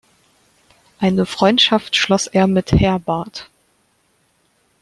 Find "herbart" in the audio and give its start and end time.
2.71-3.51